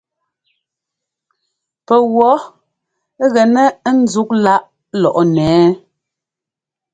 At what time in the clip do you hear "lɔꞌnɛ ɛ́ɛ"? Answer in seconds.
5.01-5.69